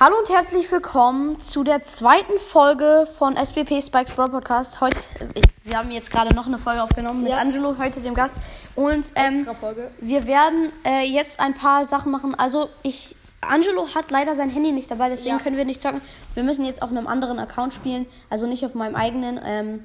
Hallo 0.00 0.16
und 0.18 0.28
herzlich 0.28 0.70
willkommen 0.70 1.40
zu 1.40 1.64
der 1.64 1.82
zweiten 1.82 2.38
Folge 2.38 3.04
von 3.18 3.36
SBP 3.36 3.82
Spikes 3.82 4.12
Brawl 4.12 4.30
Podcast. 4.30 4.80
Heute, 4.80 4.96
ich, 5.34 5.42
wir 5.64 5.76
haben 5.76 5.90
jetzt 5.90 6.12
gerade 6.12 6.32
noch 6.36 6.46
eine 6.46 6.58
Folge 6.58 6.82
aufgenommen 6.82 7.22
mit 7.24 7.32
Ja. 7.32 7.38
Angelo, 7.38 7.76
heute 7.78 8.00
dem 8.00 8.14
Gast. 8.14 8.34
Und 8.76 9.10
ähm, 9.16 9.34
Extra 9.34 9.54
Folge. 9.54 9.90
wir 9.98 10.26
werden 10.28 10.70
äh, 10.84 11.02
jetzt 11.04 11.40
ein 11.40 11.54
paar 11.54 11.84
Sachen 11.84 12.12
machen. 12.12 12.36
Also 12.36 12.68
ich, 12.84 13.16
Angelo 13.40 13.92
hat 13.92 14.12
leider 14.12 14.36
sein 14.36 14.50
Handy 14.50 14.70
nicht 14.70 14.88
dabei, 14.88 15.08
deswegen 15.08 15.36
Ja. 15.36 15.42
können 15.42 15.56
wir 15.56 15.64
nicht 15.64 15.82
zocken. 15.82 16.00
Wir 16.34 16.44
müssen 16.44 16.64
jetzt 16.64 16.80
auf 16.80 16.90
einem 16.90 17.08
anderen 17.08 17.40
Account 17.40 17.74
spielen, 17.74 18.06
also 18.30 18.46
nicht 18.46 18.64
auf 18.64 18.74
meinem 18.74 18.94
eigenen. 18.94 19.40
Ähm, 19.42 19.84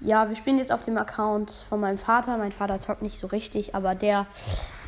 ja, 0.00 0.28
wir 0.28 0.34
spielen 0.34 0.58
jetzt 0.58 0.72
auf 0.72 0.82
dem 0.84 0.98
Account 0.98 1.52
von 1.52 1.78
meinem 1.78 1.98
Vater. 1.98 2.36
Mein 2.36 2.50
Vater 2.50 2.80
zockt 2.80 3.02
nicht 3.02 3.16
so 3.16 3.28
richtig, 3.28 3.76
aber 3.76 3.94
der 3.94 4.26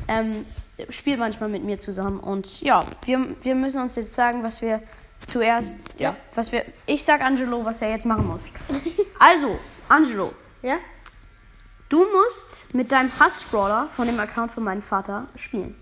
ähm, 0.08 0.44
spielt 0.90 1.18
manchmal 1.18 1.48
mit 1.48 1.62
mir 1.64 1.78
zusammen. 1.78 2.20
Und 2.20 2.60
ja, 2.60 2.84
wir, 3.04 3.34
wir 3.42 3.54
müssen 3.54 3.80
uns 3.82 3.96
jetzt 3.96 4.14
sagen, 4.14 4.42
was 4.42 4.60
wir 4.62 4.82
zuerst, 5.26 5.78
ja, 5.98 6.10
Ja. 6.10 6.16
was 6.34 6.52
wir, 6.52 6.64
ich 6.86 7.02
sag 7.04 7.20
Angelo, 7.22 7.64
was 7.64 7.80
er 7.82 7.90
jetzt 7.90 8.06
machen 8.06 8.26
muss. 8.26 8.50
also, 9.18 9.58
Angelo, 9.88 10.32
Ja? 10.62 10.76
du 11.88 12.04
musst 12.12 12.74
mit 12.74 12.90
deinem 12.92 13.10
Hassbrawler 13.18 13.88
von 13.88 14.06
dem 14.06 14.18
Account 14.20 14.50
von 14.52 14.64
meinem 14.64 14.82
Vater 14.82 15.28
spielen. 15.36 15.74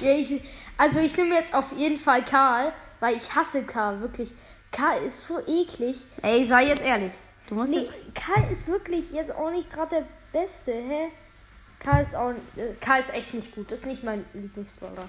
ja 0.00 0.12
ich, 0.12 0.42
also 0.76 0.98
ich 1.00 1.16
nehme 1.16 1.34
jetzt 1.34 1.54
auf 1.54 1.72
jeden 1.72 1.98
Fall 1.98 2.24
Karl, 2.24 2.72
weil 3.00 3.16
ich 3.16 3.34
hasse 3.34 3.64
Karl, 3.64 4.00
wirklich. 4.00 4.32
Karl 4.72 5.02
ist 5.04 5.24
so 5.24 5.38
eklig. 5.46 6.06
Ey, 6.22 6.44
sei 6.44 6.66
jetzt 6.66 6.82
ehrlich. 6.84 7.12
Du 7.48 7.54
musst 7.56 7.72
Nee, 7.74 7.80
jetzt, 7.80 7.92
Karl 8.14 8.50
ist 8.52 8.68
wirklich 8.68 9.10
jetzt 9.12 9.32
auch 9.34 9.50
nicht 9.50 9.70
gerade 9.72 9.96
der 9.96 10.06
Beste, 10.40 10.72
hä? 10.72 11.08
Karl 11.80 12.02
ist 12.02 12.14
auch 12.14 12.30
äh, 12.30 12.74
Karl 12.80 13.00
ist 13.00 13.12
echt 13.12 13.34
nicht 13.34 13.54
gut. 13.54 13.72
Das 13.72 13.80
ist 13.80 13.86
nicht 13.86 14.04
mein 14.04 14.24
Lieblingsbrawler. 14.32 15.08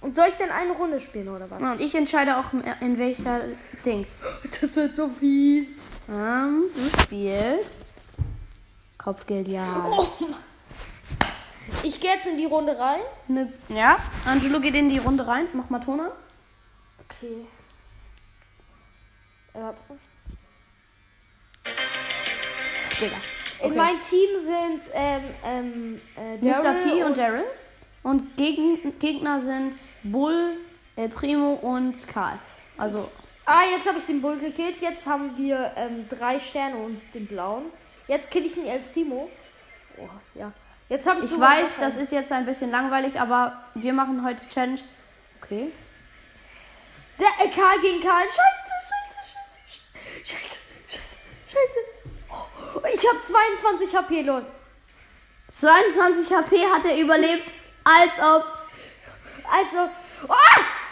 Und 0.00 0.14
soll 0.14 0.26
ich 0.28 0.34
denn 0.34 0.50
eine 0.50 0.72
Runde 0.72 1.00
spielen 1.00 1.28
oder 1.28 1.50
was? 1.50 1.60
und 1.60 1.80
ich 1.80 1.94
entscheide 1.94 2.36
auch, 2.36 2.52
in 2.80 2.98
welcher 2.98 3.40
Dings. 3.84 4.22
Das 4.60 4.76
wird 4.76 4.94
so 4.94 5.08
fies. 5.08 5.82
Ähm, 6.08 6.64
du 6.74 7.00
spielst 7.02 7.82
Kopfgeld, 8.96 9.48
ja. 9.48 9.90
Ich 11.82 12.00
gehe 12.00 12.12
jetzt 12.12 12.26
in 12.26 12.36
die 12.36 12.44
Runde 12.44 12.78
rein. 12.78 13.00
Ne, 13.26 13.52
ja, 13.68 13.98
Angelo 14.24 14.60
geht 14.60 14.74
in 14.74 14.88
die 14.88 14.98
Runde 14.98 15.26
rein. 15.26 15.46
Mach 15.52 15.68
mal 15.70 15.80
Toner. 15.80 16.12
Okay. 17.04 17.46
Äh, 19.54 19.60
warte. 19.60 19.82
Digga. 23.00 23.16
In 23.60 23.66
Okay. 23.70 23.76
meinem 23.76 24.00
Team 24.00 24.38
sind 24.38 24.90
ähm, 24.94 25.22
ähm, 25.44 26.00
äh, 26.16 26.44
Mr. 26.44 26.72
P 26.74 26.92
und 27.02 27.02
und 27.04 27.18
Daryl. 27.18 27.44
Und 28.02 28.36
Gegen 28.36 28.98
Gegner 29.00 29.40
sind 29.40 29.74
Bull, 30.04 30.56
El 30.96 31.08
Primo 31.08 31.54
und 31.54 32.06
Karl. 32.06 32.38
Also, 32.76 33.10
Ah, 33.50 33.62
jetzt 33.70 33.88
habe 33.88 33.98
ich 33.98 34.04
den 34.04 34.20
Bull 34.20 34.38
gekillt. 34.38 34.82
Jetzt 34.82 35.06
haben 35.06 35.36
wir 35.38 35.72
ähm, 35.76 36.06
drei 36.10 36.38
Sterne 36.38 36.76
und 36.76 37.00
den 37.14 37.26
blauen. 37.26 37.64
Jetzt 38.06 38.30
kill 38.30 38.44
ich 38.44 38.52
den 38.54 38.66
El 38.66 38.78
Primo. 38.92 39.30
Oh, 39.96 40.06
ja. 40.34 40.52
Jetzt 40.90 41.08
habe 41.08 41.24
ich 41.24 41.32
ich 41.32 41.40
weiß, 41.40 41.78
das 41.80 41.96
ist 41.96 42.12
jetzt 42.12 42.30
ein 42.30 42.44
bisschen 42.44 42.70
langweilig, 42.70 43.18
aber 43.18 43.64
wir 43.74 43.94
machen 43.94 44.22
heute 44.24 44.46
Challenge. 44.50 44.80
Okay. 45.42 45.72
Der 47.18 47.46
äh, 47.46 47.48
Karl 47.50 47.80
gegen 47.80 48.00
Karl. 48.00 48.22
Scheiße, 48.24 48.72
ich 52.98 53.08
habe 53.08 53.22
22 53.22 53.96
HP, 53.96 54.22
Leute. 54.22 54.46
22 55.52 56.30
HP 56.32 56.56
hat 56.66 56.84
er 56.84 56.98
überlebt, 56.98 57.52
als 57.84 58.18
ob. 58.18 58.44
Also. 59.50 59.90
Oh, 60.28 60.34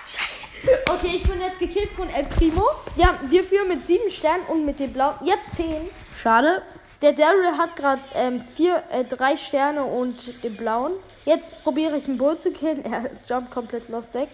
Scheiße. 0.07 0.79
Okay, 0.89 1.12
ich 1.17 1.23
bin 1.25 1.41
jetzt 1.41 1.59
gekillt 1.59 1.91
von 1.91 2.09
El 2.09 2.25
Primo. 2.27 2.65
Ja, 2.97 3.15
wir 3.23 3.45
führen 3.45 3.69
mit 3.69 3.87
sieben 3.87 4.11
Sternen 4.11 4.45
und 4.47 4.65
mit 4.65 4.79
dem 4.79 4.93
blauen. 4.93 5.17
Jetzt 5.25 5.57
10. 5.57 5.75
Schade. 6.22 6.62
Der 7.03 7.12
Daryl 7.12 7.59
hat 7.59 7.77
gerade 7.77 8.00
ähm, 8.15 8.43
vier, 8.56 8.83
äh, 8.91 9.05
drei 9.05 9.37
Sterne 9.37 9.84
und 9.84 10.43
den 10.43 10.56
blauen. 10.56 10.93
Jetzt 11.25 11.62
probiere 11.62 11.97
ich 11.97 12.06
einen 12.06 12.19
Bull 12.19 12.38
zu 12.38 12.53
killen. 12.53 12.84
Er 12.91 13.11
jumpt 13.28 13.50
komplett 13.50 13.88
lost 13.88 14.15
weg. 14.15 14.28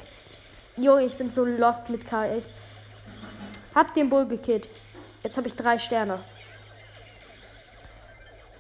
Junge, 0.77 1.04
ich 1.04 1.16
bin 1.16 1.33
so 1.33 1.44
lost 1.44 1.91
mit 1.91 2.06
Karl, 2.06 2.39
echt. 2.39 2.49
Hab 3.75 3.93
den 3.94 4.09
Bull 4.09 4.27
gekillt. 4.27 4.69
Jetzt 5.22 5.37
habe 5.37 5.49
ich 5.49 5.54
drei 5.54 5.78
Sterne. 5.78 6.21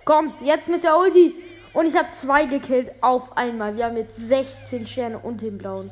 Komm, 0.04 0.34
jetzt 0.42 0.68
mit 0.68 0.84
der 0.84 0.98
Ulti. 0.98 1.34
Und 1.72 1.86
ich 1.86 1.96
habe 1.96 2.10
zwei 2.12 2.44
gekillt 2.44 2.92
auf 3.00 3.36
einmal. 3.36 3.76
Wir 3.76 3.86
haben 3.86 3.96
jetzt 3.96 4.16
16 4.16 4.86
Sterne 4.86 5.18
und 5.18 5.40
den 5.40 5.58
blauen. 5.58 5.90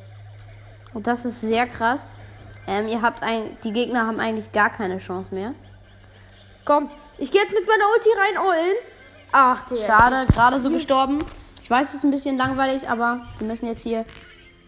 Und 0.93 1.06
das 1.06 1.25
ist 1.25 1.41
sehr 1.41 1.66
krass. 1.66 2.10
Ähm, 2.66 2.88
ihr 2.88 3.00
habt 3.03 3.22
ein, 3.22 3.56
die 3.65 3.72
Gegner 3.72 4.06
haben 4.06 4.20
eigentlich 4.20 4.53
gar 4.53 4.70
keine 4.70 4.99
Chance 4.99 5.34
mehr. 5.34 5.54
Komm, 6.65 6.91
ich 7.19 7.31
gehe 7.31 7.41
jetzt 7.41 7.54
mit 7.54 7.66
meiner 7.66 7.84
Ulti 7.94 8.09
rein, 8.16 8.38
Ollen. 8.38 8.76
Ach, 9.32 9.66
der. 9.69 9.87
Schade, 9.87 10.26
gerade 10.32 10.60
so 10.60 10.70
gestorben. 10.70 11.25
Ich 11.62 11.70
weiß, 11.70 11.88
es 11.88 11.94
ist 11.97 12.04
ein 12.04 12.10
bisschen 12.10 12.37
langweilig, 12.37 12.88
aber 12.88 13.20
wir 13.38 13.47
müssen 13.47 13.66
jetzt 13.66 13.82
hier 13.82 14.04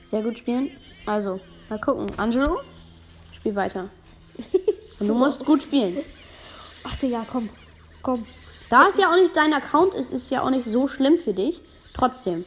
sehr 0.05 0.23
gut 0.23 0.39
spielen. 0.39 0.71
Also, 1.05 1.41
mal 1.69 1.81
gucken. 1.81 2.07
Angelo, 2.17 2.61
spiel 3.33 3.55
weiter. 3.55 3.91
Und 5.01 5.09
du 5.09 5.15
musst 5.15 5.45
gut 5.45 5.63
spielen. 5.65 5.99
Ach, 6.85 6.95
der, 6.97 7.09
ja, 7.09 7.27
komm. 7.31 7.49
Komm. 8.03 8.27
Da 8.73 8.89
es 8.89 8.97
ja 8.97 9.11
auch 9.11 9.17
nicht 9.17 9.37
dein 9.37 9.53
Account 9.53 9.93
ist, 9.93 10.11
ist 10.11 10.23
es 10.23 10.31
ja 10.31 10.43
auch 10.43 10.49
nicht 10.49 10.65
so 10.65 10.89
schlimm 10.89 11.19
für 11.19 11.35
dich. 11.35 11.61
Trotzdem. 11.93 12.47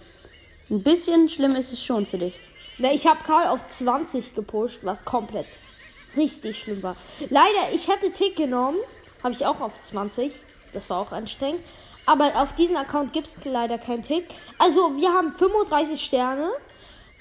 Ein 0.72 0.82
bisschen 0.82 1.30
schlimm 1.30 1.56
ist 1.56 1.72
es 1.72 1.84
schon 1.84 2.08
für 2.08 2.18
dich. 2.18 2.34
Ne, 2.80 2.96
ich 2.96 3.06
habe 3.06 3.20
Karl 3.24 3.50
auf 3.50 3.68
20 3.68 4.34
gepusht, 4.34 4.80
was 4.82 5.06
komplett 5.06 5.46
richtig 6.18 6.64
schlimm 6.64 6.82
war. 6.82 6.96
Leider, 7.30 7.72
ich 7.76 7.88
hätte 7.88 8.12
Tick 8.12 8.36
genommen, 8.38 8.80
habe 9.24 9.36
ich 9.36 9.46
auch 9.46 9.62
auf 9.62 9.74
20. 9.84 10.32
Das 10.74 10.90
war 10.90 10.98
auch 10.98 11.12
anstrengend. 11.12 11.62
Aber 12.08 12.42
auf 12.42 12.56
diesem 12.56 12.78
Account 12.78 13.14
gibt 13.14 13.28
es 13.28 13.38
leider 13.46 13.78
keinen 13.78 14.02
Tick. 14.02 14.26
Also, 14.58 14.98
wir 14.98 15.14
haben 15.14 15.32
35 15.32 16.04
Sterne. 16.04 16.50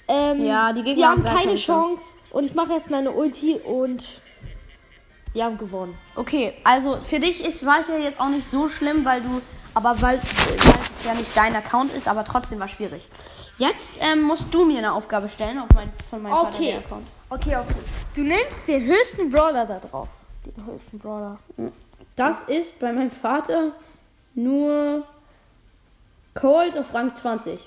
Ähm, 0.08 0.46
Ja, 0.46 0.72
die 0.72 0.82
Gegner 0.82 0.94
die 0.94 1.04
haben 1.04 1.10
haben 1.18 1.24
keine 1.24 1.38
keine 1.48 1.54
Chance. 1.56 2.16
Und 2.30 2.44
ich 2.44 2.54
mache 2.54 2.72
jetzt 2.72 2.88
meine 2.88 3.10
Ulti 3.10 3.56
und 3.56 4.06
wir 5.34 5.44
haben 5.44 5.58
gewonnen. 5.58 5.96
Okay, 6.16 6.54
also 6.64 6.96
für 6.98 7.20
dich 7.20 7.44
ist, 7.44 7.66
war 7.66 7.80
es 7.80 7.88
ja 7.88 7.96
jetzt 7.98 8.18
auch 8.20 8.28
nicht 8.28 8.46
so 8.48 8.68
schlimm, 8.68 9.04
weil 9.04 9.20
du, 9.20 9.42
aber 9.74 10.00
weil, 10.00 10.18
weil 10.22 10.74
es 10.98 11.04
ja 11.04 11.12
nicht 11.14 11.36
dein 11.36 11.54
Account 11.54 11.92
ist, 11.92 12.08
aber 12.08 12.24
trotzdem 12.24 12.58
war 12.60 12.68
schwierig. 12.68 13.06
Jetzt 13.58 13.98
ähm, 14.00 14.22
musst 14.22 14.52
du 14.54 14.64
mir 14.64 14.78
eine 14.78 14.92
Aufgabe 14.94 15.28
stellen 15.28 15.58
auf 15.58 15.68
mein, 15.74 15.92
von 16.10 16.22
meinem 16.22 16.32
Vater 16.32 16.56
Okay. 16.56 16.76
Account. 16.76 17.06
Okay, 17.30 17.56
okay. 17.56 17.74
Du 18.14 18.22
nimmst 18.22 18.66
den 18.68 18.84
höchsten 18.84 19.30
Brawler 19.30 19.66
da 19.66 19.78
drauf. 19.78 20.08
Den 20.46 20.66
höchsten 20.66 20.98
Brawler. 20.98 21.38
Das 22.16 22.42
ist 22.42 22.78
bei 22.80 22.92
meinem 22.92 23.10
Vater 23.10 23.72
nur 24.34 25.04
Cold 26.34 26.76
auf 26.78 26.92
Rang 26.94 27.14
20. 27.14 27.60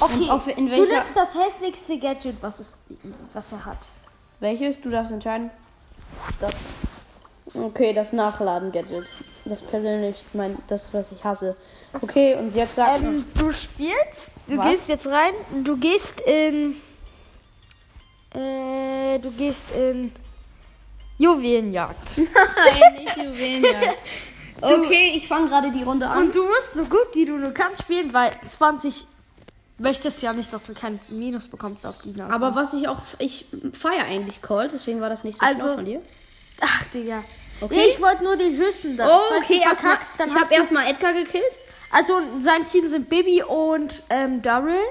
Okay, 0.00 0.28
auf- 0.30 0.46
in 0.48 0.66
du 0.66 0.84
nimmst 0.86 1.16
das 1.16 1.34
hässlichste 1.34 1.98
Gadget, 1.98 2.36
was, 2.42 2.60
es, 2.60 2.78
was 3.32 3.52
er 3.52 3.64
hat. 3.64 3.78
Welches? 4.40 4.80
Du 4.80 4.90
darfst 4.90 5.12
entscheiden. 5.12 5.50
Das. 6.40 6.54
Okay, 7.54 7.92
das 7.92 8.12
Nachladen-Gadget. 8.12 9.04
Das 9.44 9.62
persönlich, 9.62 10.16
mein, 10.32 10.58
das, 10.66 10.92
was 10.92 11.12
ich 11.12 11.22
hasse. 11.22 11.56
Okay, 12.00 12.34
und 12.34 12.54
jetzt 12.54 12.74
sag 12.74 13.00
Ähm, 13.00 13.24
du 13.38 13.52
spielst, 13.52 14.32
du 14.48 14.56
Was? 14.56 14.66
gehst 14.68 14.88
jetzt 14.88 15.06
rein, 15.06 15.34
du 15.62 15.76
gehst 15.76 16.20
in. 16.20 16.76
Äh, 18.34 19.18
du 19.20 19.30
gehst 19.32 19.70
in. 19.72 20.12
Juwelenjagd. 21.18 22.18
Nein, 22.18 22.94
nicht 23.04 23.16
Juwelenjagd. 23.16 23.98
Okay, 24.60 25.12
ich 25.16 25.26
fange 25.28 25.48
gerade 25.48 25.72
die 25.72 25.82
Runde 25.82 26.08
an. 26.08 26.26
Und 26.26 26.34
du 26.34 26.46
musst 26.46 26.74
so 26.74 26.84
gut 26.84 27.08
wie 27.12 27.26
du 27.26 27.36
nur 27.36 27.50
kannst 27.52 27.82
spielen, 27.82 28.14
weil 28.14 28.30
20 28.48 29.06
möchtest 29.78 30.22
ja 30.22 30.32
nicht, 30.32 30.50
dass 30.52 30.66
du 30.68 30.74
kein 30.74 31.00
Minus 31.08 31.48
bekommst 31.48 31.84
auf 31.84 31.98
diesen 31.98 32.20
Account. 32.22 32.42
Aber 32.42 32.54
was 32.54 32.72
ich 32.72 32.88
auch, 32.88 33.00
ich 33.18 33.46
feiere 33.72 34.04
eigentlich 34.04 34.40
Cold, 34.40 34.70
deswegen 34.72 35.00
war 35.02 35.10
das 35.10 35.22
nicht 35.24 35.38
so 35.38 35.44
Also- 35.44 35.60
schlau 35.62 35.74
von 35.74 35.84
dir. 35.84 36.00
Ach, 36.60 36.84
Digga. 36.94 37.24
Okay. 37.64 37.76
Nee, 37.76 37.86
ich 37.86 38.00
wollte 38.00 38.22
nur 38.24 38.36
den 38.36 38.58
höchsten 38.58 38.94
da. 38.94 39.06
Oh, 39.06 39.20
Falls 39.30 39.44
okay, 39.44 39.54
du 39.54 39.68
erstmal, 39.68 39.92
verkackst, 39.92 40.20
dann 40.20 40.28
ich 40.28 40.34
habe 40.34 40.48
du 40.48 40.54
erstmal 40.54 40.86
Edgar 40.86 41.14
gekillt. 41.14 41.58
Also 41.90 42.20
sein 42.40 42.66
Team 42.66 42.88
sind 42.88 43.08
Bibi 43.08 43.42
und 43.42 44.02
ähm, 44.10 44.42
Daryl. 44.42 44.84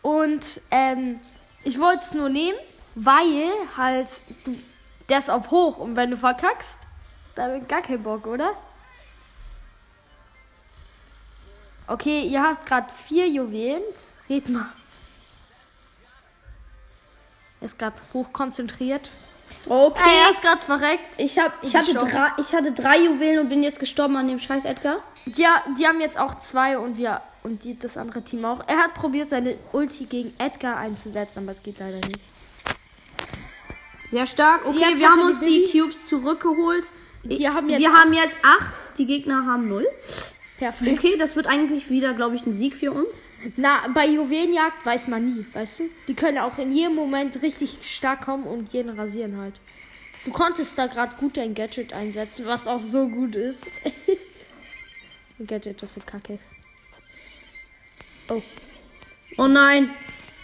Und 0.00 0.62
ähm, 0.70 1.20
ich 1.62 1.78
wollte 1.78 2.00
es 2.00 2.14
nur 2.14 2.30
nehmen, 2.30 2.56
weil 2.94 3.50
halt 3.76 4.08
du, 4.46 4.56
der 5.10 5.18
ist 5.18 5.28
auf 5.28 5.50
hoch 5.50 5.76
und 5.76 5.94
wenn 5.94 6.10
du 6.10 6.16
verkackst, 6.16 6.78
dann 7.34 7.68
gar 7.68 7.82
kein 7.82 8.02
Bock, 8.02 8.26
oder? 8.26 8.50
Okay, 11.86 12.22
ihr 12.22 12.42
habt 12.42 12.64
gerade 12.64 12.90
vier 12.90 13.28
Juwelen. 13.28 13.82
Red 14.30 14.48
mal. 14.48 14.72
Ist 17.60 17.78
gerade 17.78 17.96
hoch 18.14 18.32
konzentriert. 18.32 19.10
Okay. 19.68 20.00
Ah, 20.04 20.26
er 20.26 20.30
ist 20.30 20.42
gerade 20.42 20.62
verreckt. 20.62 21.14
Ich, 21.18 21.38
hab, 21.38 21.62
ich, 21.62 21.74
hatte 21.74 21.94
drei, 21.94 22.28
ich 22.38 22.54
hatte 22.54 22.72
drei 22.72 22.98
Juwelen 22.98 23.40
und 23.40 23.48
bin 23.48 23.62
jetzt 23.62 23.80
gestorben 23.80 24.16
an 24.16 24.28
dem 24.28 24.38
scheiß 24.38 24.64
Edgar. 24.64 24.98
Die, 25.26 25.44
die 25.78 25.86
haben 25.86 26.00
jetzt 26.00 26.18
auch 26.18 26.38
zwei 26.38 26.78
und 26.78 26.98
wir 26.98 27.20
und 27.42 27.64
die, 27.64 27.78
das 27.78 27.96
andere 27.96 28.22
Team 28.22 28.44
auch. 28.44 28.60
Er 28.66 28.78
hat 28.78 28.94
probiert, 28.94 29.30
seine 29.30 29.56
Ulti 29.72 30.04
gegen 30.04 30.32
Edgar 30.38 30.76
einzusetzen, 30.76 31.44
aber 31.44 31.52
es 31.52 31.62
geht 31.62 31.78
leider 31.78 31.98
nicht. 31.98 32.20
Sehr 34.08 34.26
stark. 34.26 34.66
Okay, 34.66 34.78
Jetzt 34.78 35.00
wir 35.00 35.10
haben 35.10 35.22
uns 35.22 35.40
die 35.40 35.68
die 35.72 35.78
Cubes 35.78 36.04
zurückgeholt. 36.04 36.90
Die 37.24 37.48
haben 37.48 37.66
wir 37.68 37.92
haben 37.92 38.12
jetzt 38.12 38.36
acht, 38.44 38.98
die 38.98 39.06
Gegner 39.06 39.46
haben 39.46 39.68
null. 39.68 39.86
Perfekt. 40.58 40.98
Okay, 40.98 41.16
das 41.18 41.36
wird 41.36 41.46
eigentlich 41.46 41.90
wieder, 41.90 42.14
glaube 42.14 42.36
ich, 42.36 42.46
ein 42.46 42.54
Sieg 42.54 42.74
für 42.74 42.92
uns. 42.92 43.10
Na, 43.56 43.88
bei 43.94 44.06
Juwelenjagd 44.06 44.84
weiß 44.84 45.08
man 45.08 45.34
nie, 45.34 45.46
weißt 45.52 45.80
du? 45.80 45.84
Die 46.08 46.14
können 46.14 46.38
auch 46.38 46.58
in 46.58 46.74
jedem 46.74 46.94
Moment 46.94 47.40
richtig 47.42 47.78
stark 47.94 48.24
kommen 48.24 48.44
und 48.44 48.72
jeden 48.72 48.98
rasieren 48.98 49.36
halt. 49.38 49.54
Du 50.24 50.32
konntest 50.32 50.76
da 50.76 50.86
gerade 50.86 51.14
gut 51.16 51.36
dein 51.36 51.54
Gadget 51.54 51.92
einsetzen, 51.92 52.46
was 52.46 52.66
auch 52.66 52.80
so 52.80 53.08
gut 53.08 53.34
ist. 53.34 53.64
Gadget 55.46 55.82
ist 55.82 55.94
so 55.94 56.00
kacke. 56.04 56.38
Oh. 58.28 58.42
Oh 59.38 59.46
nein. 59.46 59.90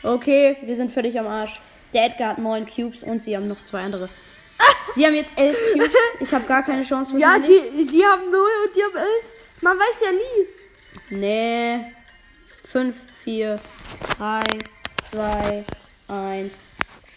Okay, 0.02 0.56
wir 0.62 0.76
sind 0.76 0.92
völlig 0.92 1.18
am 1.18 1.26
Arsch. 1.26 1.60
Der 1.92 2.06
Edgar 2.06 2.30
hat 2.30 2.38
neun 2.38 2.66
Cubes 2.66 3.02
und 3.02 3.22
sie 3.22 3.36
haben 3.36 3.48
noch 3.48 3.64
zwei 3.64 3.82
andere. 3.82 4.08
Sie 4.94 5.06
haben 5.06 5.14
jetzt 5.14 5.32
elf 5.36 5.56
Cubes. 5.72 5.90
Ich 6.20 6.32
habe 6.32 6.44
gar 6.46 6.62
keine 6.62 6.82
Chance. 6.84 7.16
Ja, 7.18 7.38
die, 7.38 7.86
die 7.86 8.04
haben 8.04 8.30
0 8.30 8.40
und 8.66 8.76
die 8.76 8.82
haben 8.82 8.96
11. 8.96 9.08
Man 9.62 9.78
weiß 9.78 10.02
ja 10.04 10.12
nie. 10.12 11.18
Nee. 11.18 12.01
Fünf, 12.72 12.96
vier, 13.22 13.60
drei, 14.16 14.40
zwei, 15.02 15.62
eins. 16.08 16.72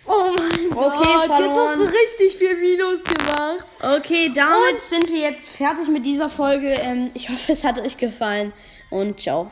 Oh 0.06 0.36
mein 0.38 0.69
Okay, 0.69 0.74
Gott, 0.74 1.06
jetzt 1.06 1.25
verloren. 1.28 1.69
hast 1.69 1.80
du 1.80 1.84
richtig 1.86 2.36
viel 2.38 2.57
Minus 2.57 3.02
gemacht. 3.06 3.66
Okay, 3.81 4.34
damit 4.36 4.81
sind 4.81 5.10
wir 5.10 5.22
jetzt 5.22 5.48
fertig 5.48 5.88
mit 5.88 6.06
dieser 6.06 6.28
Folge. 6.28 6.74
Ähm, 6.74 7.10
ich 7.13 7.30
hoffe, 7.30 7.54
es 7.54 7.63
hat 7.63 7.80
euch 7.80 7.98
gefallen 7.98 8.52
und 8.90 9.22
ciao. 9.22 9.50